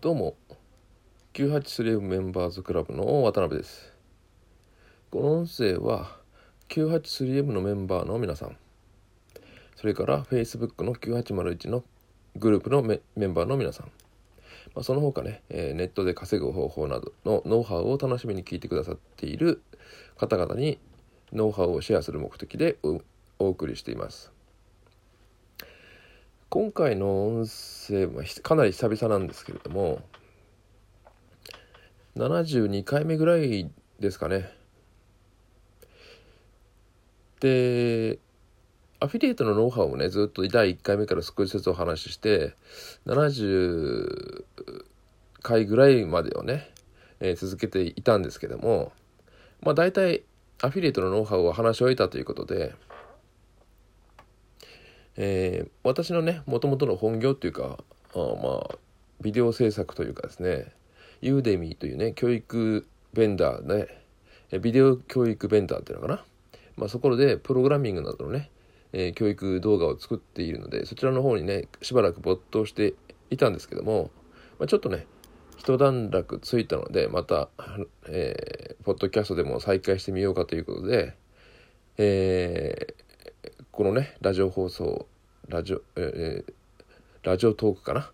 [0.00, 0.36] どうも。
[1.34, 3.92] 983メンバーズクラブの渡辺です。
[5.10, 6.18] この音声は
[6.68, 8.56] 983M のメンバーの皆さん。
[9.74, 11.82] それから Facebook の9801の
[12.36, 13.86] グループのメンバーの皆さん、
[14.76, 19.62] まあ、その他ね、えー、ネットで稼ぐ方法などのノウハウを楽しみに聞いてくださっている
[20.16, 20.78] 方々に
[21.32, 22.76] ノウハウをシェアする目的で
[23.40, 24.37] お送りしています。
[26.50, 30.00] 今回の音声はかなり久々なんですけれども
[32.16, 33.70] 72回目ぐらい
[34.00, 34.50] ですかね。
[37.40, 38.18] で
[38.98, 42.54] アフィリエイトのノウハウをねずっと第1回目から少しずつお話しして
[43.06, 44.44] 70
[45.42, 46.70] 回ぐらいまでをね、
[47.20, 48.92] えー、続けていたんですけども
[49.60, 50.22] まあ大体
[50.62, 52.74] アフィリエイトのノウハウを話し終えたということで
[55.20, 57.78] えー、私のねもともとの本業っていうか
[58.14, 58.78] あまあ
[59.20, 60.72] ビデオ制作というかですね
[61.20, 63.88] ユーデミーというね教育ベンダーね
[64.60, 66.24] ビデオ教育ベンダーっていうのかな、
[66.76, 68.48] まあ、そこでプログラミングなどのね、
[68.92, 72.94] えー、教育動画を作っているのでそちらの方にねしばらく没頭して
[73.30, 74.12] いたんですけども、
[74.60, 75.06] まあ、ちょっとね
[75.56, 77.48] 一段落ついたのでまた、
[78.08, 81.16] えー、ポッドキャストでも再開してみようかということで、
[81.96, 83.07] えー
[83.78, 85.06] このねラジオ放送
[85.46, 86.52] ラジオ、えー、
[87.22, 88.10] ラジオトークかな？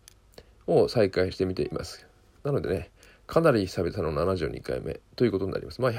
[0.67, 2.07] を再開してみています。
[2.43, 2.91] なのでね
[3.27, 5.81] かなり久々の72回目ということになります。
[5.81, 5.93] まあ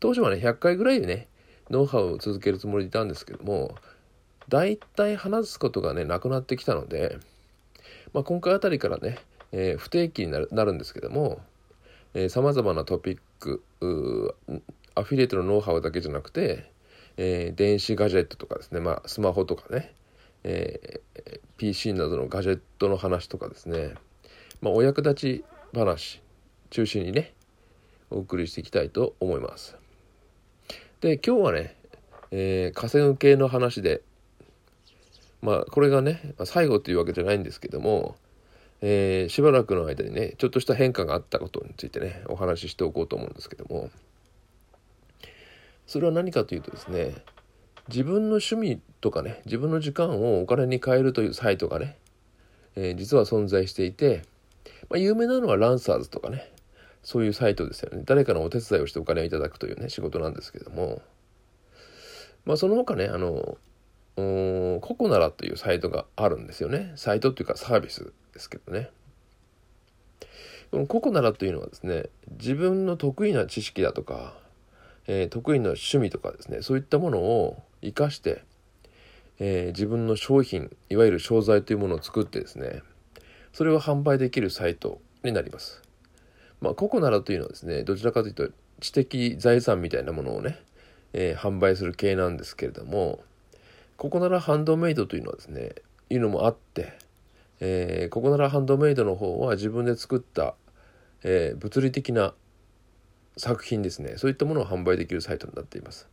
[0.00, 1.28] 当初はね100回ぐらいでね
[1.70, 3.76] ノウハウを続けるつもりでいたんですけども
[4.48, 7.16] 大体話すことがねなくなってきたので、
[8.12, 9.18] まあ、今回あたりからね、
[9.52, 11.38] えー、不定期になるなるんですけども
[12.28, 13.62] さまざまなトピック
[14.96, 16.71] アフィリエイトのノウハウだけじゃなくて
[17.16, 19.94] えー、電子ガジェットとかですね、まあ、スマホとかね、
[20.44, 23.94] えー、PC などのガジェットの話とかですね、
[24.60, 26.22] まあ、お役立ち話
[26.70, 27.34] 中心にね
[28.10, 29.76] お送りしていきたいと思います。
[31.00, 31.74] で今日はね、
[32.30, 34.02] えー、稼ぐ系の話で
[35.40, 38.16] まあこれがね最後というわけじゃないんですけども、
[38.80, 43.90] えー、しばらくの間にねちょっとした変化があったことについてねお話ししておこうと思うんですけども。
[45.92, 47.12] それは何かというとですね
[47.88, 51.98] 自分の趣味とかね自分の時間をお金に変えるというサイトがね、
[52.76, 54.22] えー、実は存在していて、
[54.88, 56.50] まあ、有名なのはランサーズとかね
[57.02, 58.04] そういうサイトですよね。
[58.06, 61.02] 誰かのお手伝いをしてお金をいただくというね仕事なんですけども
[62.46, 63.58] まあその他ねあの
[64.16, 66.94] ココナラというサイトがあるんですよね。
[66.96, 68.88] サイトっていうかサービスですけどね。
[70.70, 74.40] このココナラというのはですね自分の得意な知識だとか
[75.06, 78.44] えー、得意な趣味とかですねそういったものを生かして、
[79.38, 82.82] えー、自分の商品いわゆる商材というものを作ってですね
[83.52, 85.82] それを販売できるサイトになります。
[86.60, 88.48] まあ、ココナラというのはですねどちらかというと
[88.80, 90.58] 知的財産みたいなものをね、
[91.12, 93.20] えー、販売する系なんですけれども
[93.96, 95.70] ココナラハンドメイドというのはですね
[96.08, 96.92] いうのもあって、
[97.60, 100.54] えー、ココナラハンドメイドの方は自分で作った、
[101.24, 102.34] えー、物理的な
[103.36, 104.14] 作品ですね。
[104.16, 106.08] そういったものを販売できるサイトになっています。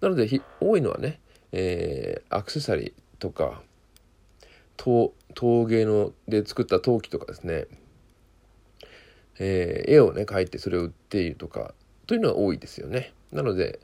[0.00, 0.28] なので
[0.60, 1.20] 多いのはね、
[1.52, 3.62] えー、アクセサリーとか
[4.76, 5.12] 陶
[5.66, 7.66] 芸ので作った陶器とかですね、
[9.38, 11.74] えー、絵をね描いてそれを売っているとか
[12.06, 13.12] というのは多いですよね。
[13.30, 13.80] なので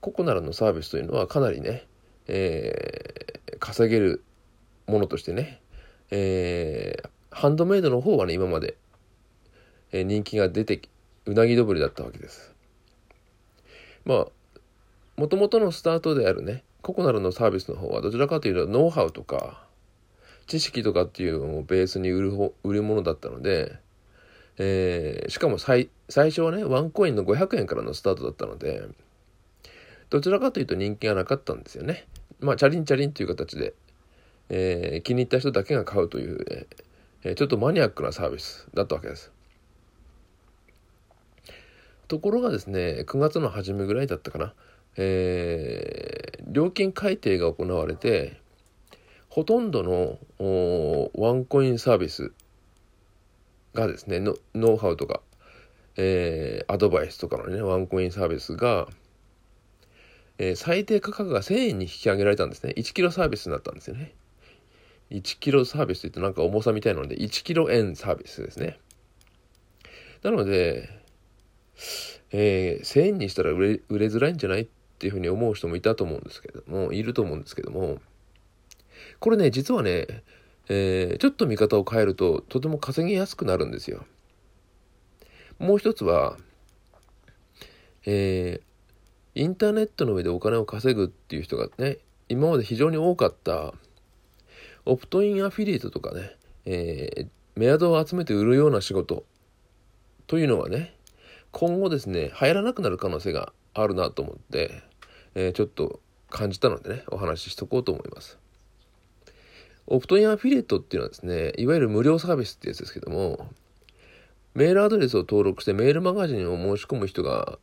[0.00, 1.86] ココナラのサービスというのはかなりね、
[2.28, 4.24] えー、稼げる
[4.86, 5.60] ものとしてね、
[6.10, 8.76] えー、ハンドメイドの方はね今まで、
[9.92, 10.80] 人気が出て
[11.28, 12.54] うなぎ登りだったわけです。
[14.06, 14.26] まあ
[15.18, 19.62] もともとのスタートであるねココナルのサービスの方はどちらかというとノウハウとか
[20.46, 23.76] 知識とかっていうのをベースに売る売るものだったので、
[24.56, 28.88] えー、しかも最最初はねワンコインの500円からのスタートだったので
[30.08, 32.06] どちらかというと人気がなかったんですよね。
[32.40, 33.74] まあチャリンチャリンという形で、
[34.48, 36.66] えー、気に入った人だけが買うという、
[37.24, 39.30] えー、ちょっとマニアックなサービスだったわけです。
[42.08, 44.54] ところがですね9月の初めぐらいだったかな、
[44.96, 48.40] えー、料金改定が行われて
[49.28, 50.18] ほとんどの
[51.14, 52.32] ワンコインサービス
[53.74, 54.34] がですねノ
[54.74, 55.20] ウハウとか、
[55.96, 58.88] えー、アドバイスとかのねワンコインサービスが、
[60.38, 62.72] えー、最低価格が1000円に引き上げられたんですね。
[62.76, 64.14] 1キロサービスになったんですよね。
[65.10, 68.78] 1キロサービスといってなんか重さみたいなので1キロ円サービスですね。
[70.22, 70.97] なので
[72.30, 74.66] えー、1000円にしたら売れ売れづらいんじゃないっ
[74.98, 77.98] ていうふうに思う人もいたと思うんですけどもいると思うんですけども
[79.20, 80.06] これね実はね、
[80.68, 84.04] えー、ちょっと見方を変えるととても稼ぎやすくなるんですよ。
[85.58, 86.36] もう一つは、
[88.06, 91.98] えー、インターネットの上でお金を稼ぐっていう人がね、
[92.28, 93.74] 今まで非常に多かった、
[94.84, 99.24] オプトインアフィリエイトとかね、えー、メアドを集めて売るような仕事
[100.28, 100.94] というのはね、
[101.52, 104.82] 今後ですね、流行らなくなる可能性があるなと思って、
[105.34, 106.00] えー、ちょっと
[106.30, 108.38] 感じたのでね、お話ししとこうと思います。
[109.86, 113.48] オプトインアフィリエイトっていうのはですね、いわゆる無料サービスってやつですけども、
[114.54, 117.58] メールアドレスを登録してメールマガジンを申し込む人が、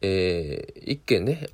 [0.00, 1.48] えー、1件ね、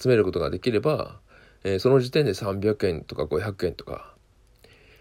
[0.00, 1.18] 集めることができれば、
[1.64, 4.14] えー、その時点で300円とか500円とか、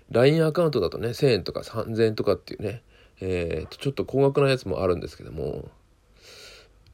[0.10, 2.82] LINE アカウントだとね、1000円とか3000円とかっていうね、
[3.22, 5.70] えー、ちょっと高額なやつもあるんですけども、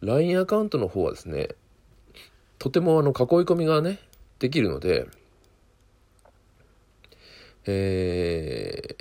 [0.01, 1.49] LINE アカウントの方はですね、
[2.59, 3.13] とてもあの囲い
[3.45, 3.99] 込みがね、
[4.39, 5.07] できるので、
[7.65, 8.95] え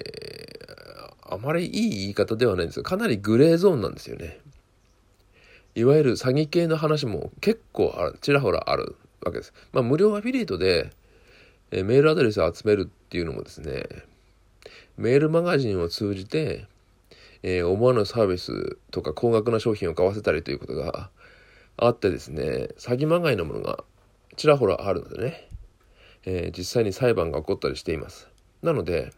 [1.28, 4.38] ー、あまりいい言い方ではないんですが、かなりグレーゾーンなんですよね。
[5.74, 9.52] いわゆる詐欺系の話も結構あ、ちらほらあるわけです。
[9.72, 10.90] まあ、無料アフィリエイトで、
[11.70, 13.84] え、メールアドレスを集めるっていうのもですね、
[14.96, 16.66] メールマガジンを通じて、
[17.42, 21.10] えー、思わぬサービスとか高額な商品を買わせたりということが
[21.76, 23.84] あってですね、詐欺まがいのものが
[24.36, 25.48] ちらほらあるのでね、
[26.24, 28.28] えー、実際に裁判が起こったりしています。
[28.62, 29.12] なので、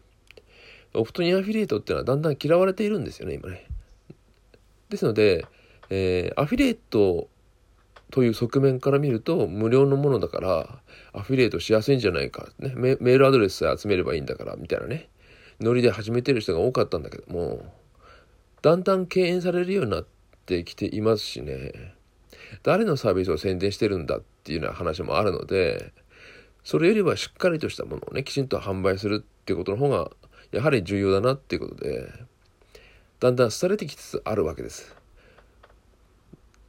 [0.93, 3.67] オプトインアフィリエイトっていうのはだんだん嫌われているんですよね、今ね。
[4.89, 5.45] ですので、
[5.89, 7.29] えー、アフィリエイト
[8.11, 10.79] という側面から見ると無料のものだから
[11.13, 15.09] アフィリエイトしやすいんじゃないか、ね、メールアドレスさえ集めればいいんだからみたいなね
[15.59, 17.71] ノリで始めてる人が多かったんだけども
[18.61, 20.07] だんだん敬遠されるようになっ
[20.45, 21.93] てきていますしね
[22.63, 25.93] 誰のサービスを宣伝してるんだっていうような話もあるので
[26.63, 30.11] それよりはしっかりとしたものをねきちんと販売するってことの方が
[30.51, 32.11] やはり重要だなっていうことで
[33.19, 34.95] だんだん廃れてきつつあるわけです。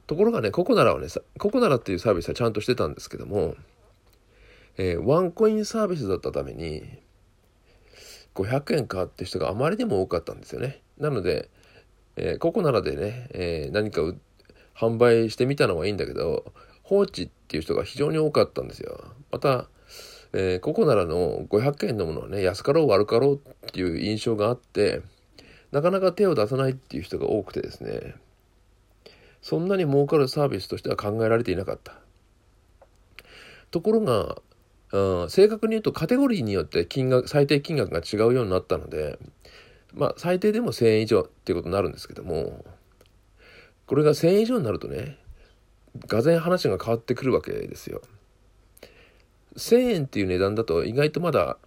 [0.05, 1.07] ところがねココナラはね
[1.39, 3.55] ココナラっていうサービスはちゃんとしてたんですけども、
[4.77, 6.83] えー、ワンコインサービスだったために
[8.35, 10.81] 500円かって人があまりにも多かったんですよね。
[10.97, 11.49] なので
[12.23, 14.01] えー、ココナラでね、えー、何か
[14.75, 16.53] 販売してみたのはいいんだけど
[16.83, 19.03] 放置っていう人が非常に多かったんですよ。
[19.31, 19.67] また、
[20.33, 23.39] えー、ココナラの500円のものはね安かろう悪かろうっ
[23.71, 25.01] ていう印象があって
[25.71, 28.15] なかなか手を出さないっていう人が多くてですね
[29.41, 31.95] そんなに儲かるサービスとしては考えられていなかった。
[33.71, 34.37] ところが、
[34.91, 39.17] うん、正確に言うとカテゴリーによって金額最低金額が違うようになったので
[39.93, 42.63] まあ最低でも1000円以上っていうことになるんですけども
[43.87, 45.17] これが1000円以上になるとね
[46.07, 48.01] がぜ話が変わってくるわけですよ。
[49.57, 51.57] 1000円っていう値段だと意外とまだ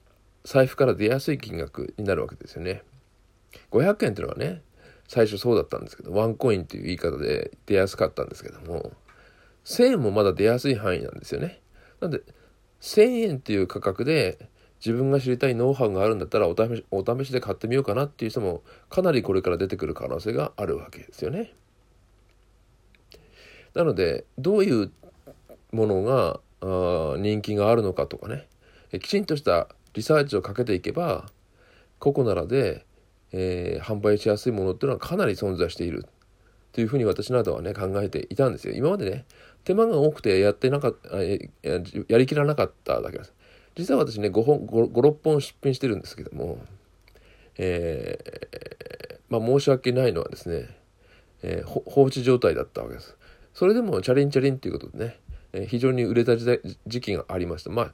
[0.44, 2.82] 財布から出やすい金額になるわけですよね。
[3.70, 4.62] 500円っていうのはね
[5.06, 8.92] 最初そうだったんですけどワンコインっていう言い方で出やすかったんですけども
[9.64, 11.60] 1000円もまだ出やすい範囲なんですよね。
[12.00, 12.22] なんで
[12.80, 14.48] 1000円っていう価格で
[14.84, 21.54] 自分が知りたいノウハウがあるんだったらお試しお試しで買ってみようかなっていう人もかなりこれから出てくる可能性があるわけですよね。
[23.72, 24.92] なのでどういう
[25.72, 28.46] ものがあ人気があるのかとかね
[29.00, 31.30] きちんとしたリサーチをかけていけば
[31.98, 32.84] ココナラで、
[33.32, 36.06] えー、販売しやすいものっていうのはかなり存在している
[36.72, 38.74] というふうに私などはね考えていたんですよ。
[38.74, 39.24] 今までね
[39.64, 41.38] 手間が多くてやってなかったや
[42.18, 43.32] りきらなかっただけです。
[43.76, 46.58] 実は私ね5本56本出品してるんですけども、
[47.58, 50.68] えー、まあ申し訳ないのはですね、
[51.42, 53.16] えー、放置状態だったわけです。
[53.52, 55.18] それでもチャリンチャリンっていうことでね、
[55.52, 57.70] えー、非常に売れた時代時期がありました。
[57.70, 57.92] まあ、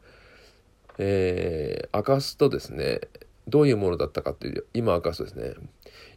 [0.98, 3.00] えー、明かすとですね
[3.48, 5.54] どういうものだったかっていう今明かすとですね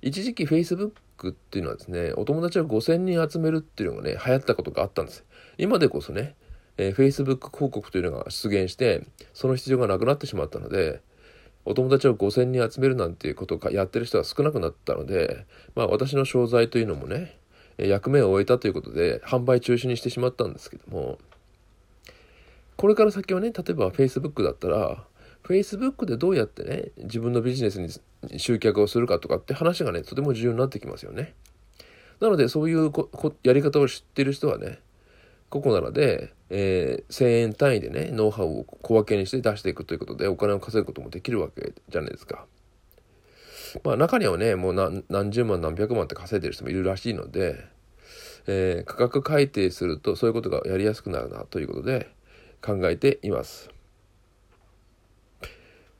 [0.01, 0.91] 一時期 Facebook
[1.29, 5.23] っていうのはですねお友達を5,000人集めるっていうのがね流行ったことがあったんです
[5.57, 6.35] 今でこそね
[6.77, 11.01] えー、Facebook 広告というのが出現してその必要がなくなってしまったので
[11.65, 17.37] お友達を5,000人集めるなんていうことをやってる人が少なくなったので、まあ、私の商材というのもね
[17.77, 21.17] 役目を終えたということで販売中止にしてしまったんですけども
[22.75, 25.03] これから先はね例えば Facebook だったら
[25.43, 27.89] Facebook でどうやってね自分のビジネスに
[28.39, 31.33] 集客をするかとかって話がねとても重要になってきますよね。
[32.19, 32.91] なのでそういう
[33.43, 34.79] やり方を知ってる人はね
[35.53, 42.47] ココナラで、えー、1000円単位でね、ノウハウを小分けにして出していくということでお金を稼ぐこともできるわけじゃないですか。
[43.83, 47.67] まあ中にはね、もう何十万何百万って稼いでる人もいるらしいので、
[48.47, 52.09] えー、価格改定するとそういうことがやりやすくなるなということで
[52.59, 53.69] 考えています。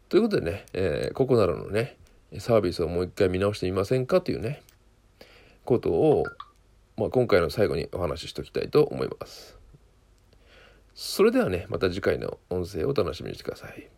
[0.09, 1.97] ということでね、えー、ココナラのね、
[2.39, 4.63] サービスをもう一回見直してみませんかというね、
[5.63, 6.23] ことを
[6.95, 9.57] まあ、今回の最後にお話ししておきたいと思います。
[10.95, 13.89] それではねまた次回の音声をお楽しみにしてください。